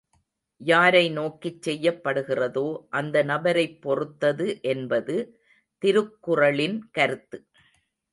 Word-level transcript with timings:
யாரை 0.61 1.09
நோக்கிச் 1.09 1.61
செய்யப்படுகிறதோ 1.61 2.63
அந்த 2.89 3.23
நபரைப் 3.23 3.81
பொறுத்தது 3.81 4.47
என்பது 4.63 5.17
திருக்குறளின் 5.81 6.79
கருத்து. 6.91 7.39